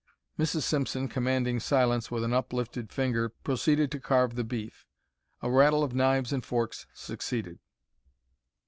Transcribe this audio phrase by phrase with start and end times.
[0.39, 0.63] Mrs.
[0.63, 4.87] Simpson, commanding silence with an uplifted finger, proceeded to carve the beef.
[5.43, 7.59] A rattle of knives and forks succeeded.